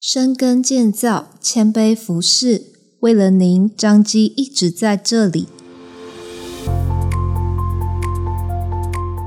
[0.00, 2.66] 深耕建造，谦卑服侍，
[3.00, 5.48] 为了您，张基一直在这里。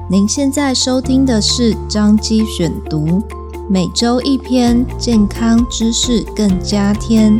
[0.09, 3.21] 您现在收听的是张基选读，
[3.69, 7.37] 每周一篇健康知识，更加添。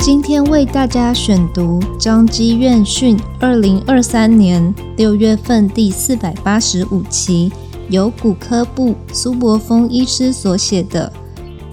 [0.00, 7.52] 今天为大家选读张基院讯二零二三年六月份第四百八十五期。
[7.90, 11.12] 由骨科部苏博峰医师所写的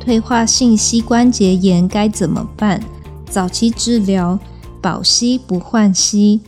[0.03, 2.83] 《退化性膝关节炎该怎么办？
[3.29, 4.39] 早期治疗，
[4.81, 6.41] 保膝不换膝》。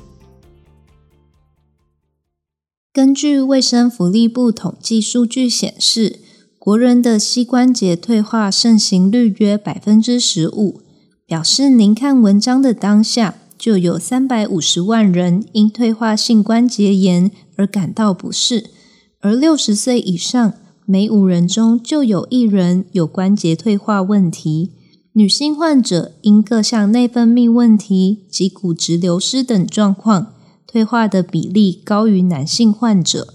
[2.91, 6.20] 根据卫生福利部统计数据显示，
[6.59, 10.81] 国人的膝关节退化盛行率约百分之十五，
[11.25, 18.72] 表示您看文章的当下，就有三百五十万人因退化性关节炎而感到不适。
[19.21, 20.53] 而六十岁以上，
[20.85, 24.72] 每五人中就有一人有关节退化问题。
[25.13, 30.33] 女性患者因各项内分泌问题及骨质流失等状况，
[30.66, 33.28] 退化的比例高于男性患者。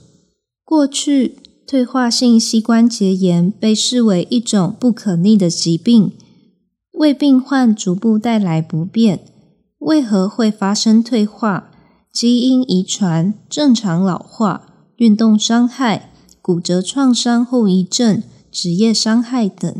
[0.64, 6.12] 过去，退化性膝关节炎被视为一种不可逆的疾病，
[6.94, 9.20] 为病患逐步带来不便。
[9.78, 11.70] 为何会发生退化？
[12.12, 14.65] 基因遗传、正常老化。
[14.96, 19.74] 运动伤害、骨折创伤后遗症、职业伤害等，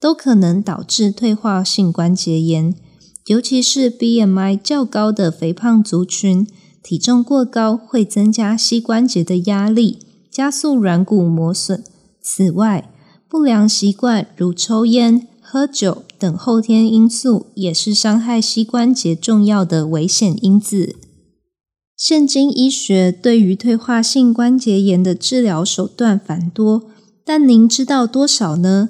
[0.00, 2.74] 都可能导致退化性关节炎。
[3.26, 6.46] 尤其是 BMI 较高的肥胖族群，
[6.82, 9.98] 体重过高会增加膝关节的压力，
[10.30, 11.84] 加速软骨磨损。
[12.20, 12.90] 此外，
[13.28, 20.96] 不良习惯如抽烟、喝酒等后天因素，也是伤害膝关节重要的危险因子。
[22.04, 26.82] 现今医学对于退化性关节炎的治疗手段繁多，
[27.24, 28.88] 但您知道多少呢？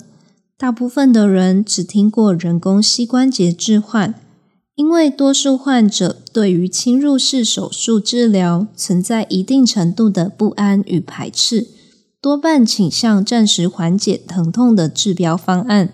[0.57, 4.15] 大部分的人只听过人工膝关节置换，
[4.77, 11.67] 因为多数患者对于侵入式手术治疗存在一定程度的不安与排斥，
[12.19, 15.93] 多半倾向暂时缓解疼痛的治标方案。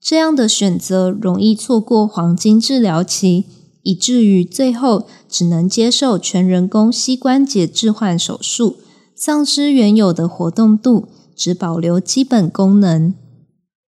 [0.00, 3.44] 这样的选择容易错过黄金治疗期。
[3.86, 8.78] 以至于最后只能接受全人工膝关节置换手术，
[9.14, 13.14] 丧失原有的活动度，只保留基本功能。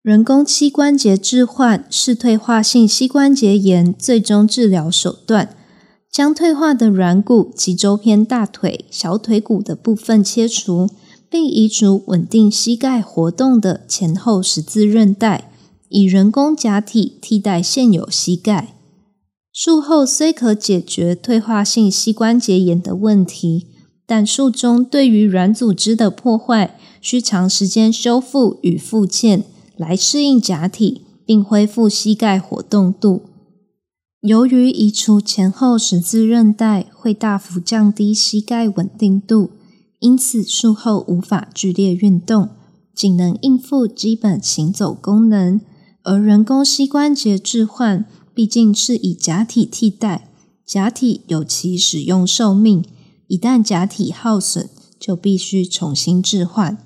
[0.03, 5.57] 人工膝关节置换是退化性膝关节炎最终治疗手段，
[6.13, 10.91] 将退化的软骨及周边大腿、小腿骨的部分切除，
[11.31, 15.51] 并移除稳定膝盖活动的前后十字韧带，
[15.89, 18.75] 以人工假体替代现有膝盖。
[19.61, 23.67] 术后虽可解决退化性膝关节炎的问题，
[24.07, 29.43] 但术中对于软组织的破坏需长时间修复与复健
[29.77, 33.23] 来适应假体，并恢复膝盖活动度。
[34.21, 39.51] 由于移除前后十字韧带会大幅降低膝盖稳定度，
[39.99, 42.51] 因此术后无法剧烈运动，
[42.95, 45.61] 仅能应付基本行走功能。
[46.05, 48.07] 而人工膝关节置换。
[48.39, 50.31] 毕竟是以假体替代，
[50.65, 52.85] 假体有其使用寿命，
[53.27, 54.69] 一旦假体耗损，
[55.01, 56.79] 就必须重新置换。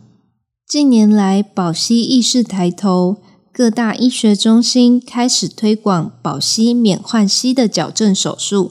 [0.66, 3.18] 近年来，保膝意识抬头，
[3.52, 8.70] 各大医学中心开始推广保膝免换膝的矫正手术，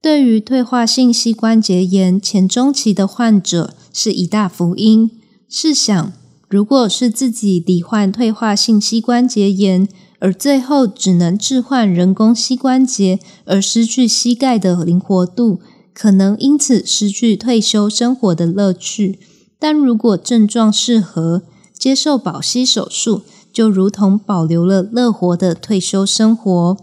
[0.00, 5.10] 对于退化性膝关节炎前中期的患者是一大福音。
[5.46, 6.12] 试想，
[6.48, 9.86] 如果是自己罹患退化性膝关节炎，
[10.24, 15.60] 而最后只能置换人工膝关节，而失去膝盖的灵活度，
[15.92, 19.18] 可能因此失去退休生活的乐趣。
[19.58, 21.42] 但如果症状适合，
[21.78, 23.20] 接受保膝手术，
[23.52, 26.78] 就如同保留了乐活的退休生活。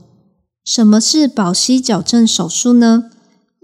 [0.64, 3.06] 什么是保膝矫正手术呢？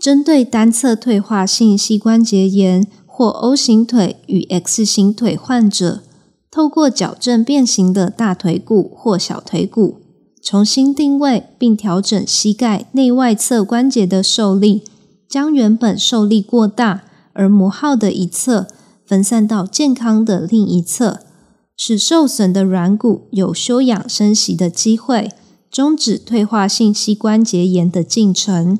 [0.01, 6.01] 针对单侧退化性膝关节炎或 O 型腿与 X 型腿患者。
[6.49, 9.99] 透过矫正变形的大腿骨或小腿骨，
[10.41, 14.83] 重新定位并调整膝盖内外侧关节的受力，
[15.29, 17.03] 将原本受力过大
[17.33, 18.67] 而磨耗的一侧
[19.05, 21.19] 分散到健康的另一侧，
[21.75, 25.31] 使受损的软骨有休养生息的机会，
[25.69, 28.79] 终止退化性膝关节炎的进程。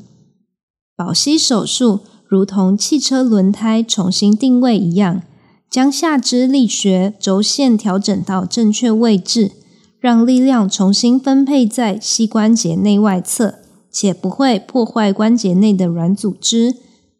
[0.95, 5.21] 保膝手术如同汽车轮胎重新定位一样。
[5.69, 9.51] 将下肢力学轴线调整到正确位置，
[9.99, 13.55] 让力量重新分配在膝关节内外侧，
[13.91, 16.75] 且不会破坏关节内的软组织。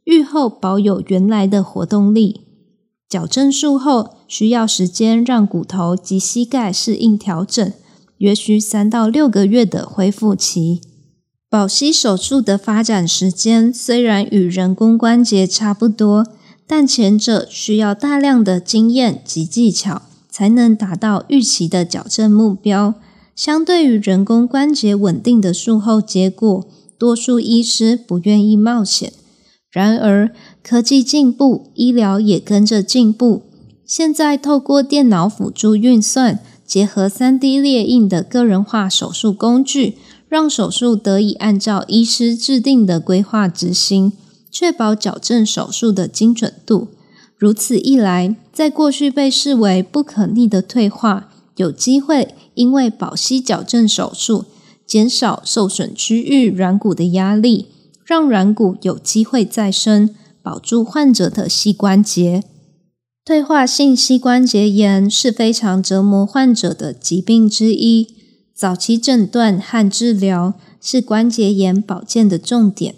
[0.06, 2.42] 愈后保有原来的活动力。
[3.10, 7.74] 矫正术后需要时间让骨头及膝盖适应调整，
[8.20, 10.82] 约需三到六个月的恢复期。
[11.50, 16.28] 保膝手术的发展时间虽然与人工关节差不多，
[16.68, 22.96] 但前者需要大量的经验及技巧，才能达到预期的矫正目标。
[23.34, 26.68] 相对于人工关节稳定的术后结果，
[26.98, 29.14] 多数医师不愿意冒险。
[29.72, 30.32] 然而，
[30.64, 33.44] 科技进步，医疗也跟着进步。
[33.86, 39.98] 现在透过电脑辅助运算，结合 3D 列印的个人化手术工具，
[40.28, 44.12] 让手术得以按照医师制定的规划执行，
[44.52, 46.90] 确保矫正手术的精准度。
[47.38, 54.46] 如此一来，在过去被视为不可逆的退化，有机会因为保膝矫正手术，
[54.88, 57.68] 减少受损区域软骨的压力，
[58.04, 62.44] 让软骨有机会再生，保住患者的膝关节。
[63.24, 68.08] 退化性膝关节炎是非常折磨患者的疾病之一，
[68.56, 72.96] 早期诊断和治疗是关节炎保健的重点。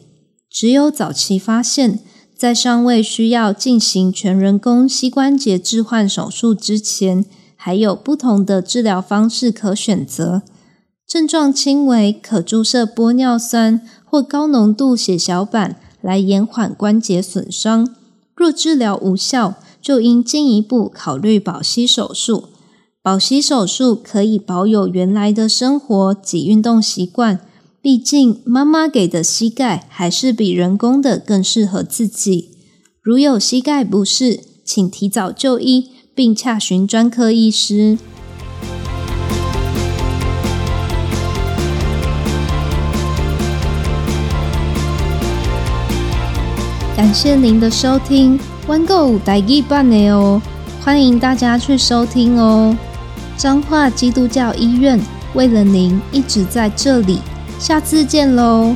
[0.50, 2.00] 只有早期发现，
[2.36, 7.24] 在尚未需要进行全人工膝关节置换手术之前，
[7.56, 10.42] 还有不同的治疗方式可选择。
[11.07, 17.95] 症状轻微，可注射玻尿酸或高浓度血小板来延缓关节损伤。
[18.36, 22.45] 若治疗无效，就应进一步考虑保膝手术。
[23.02, 27.40] 保膝手术可以保有原来的生活及运动习惯，
[27.81, 32.52] 毕竟妈妈给的膝盖还是比人工的更适合自己。
[33.02, 35.92] 如有膝盖不适，请提早就医。
[36.20, 37.98] 并洽询专科医师。
[46.98, 48.38] 感谢您的收听，
[48.68, 50.42] 弯购台语版的哦，
[50.81, 52.78] 欢迎大家去收听哦。
[53.38, 55.00] 彰化基督教医院
[55.34, 57.20] 为了您一直在这里，
[57.60, 58.74] 下次见喽。